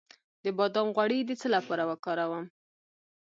[0.43, 2.45] د بادام غوړي د څه لپاره وکاروم؟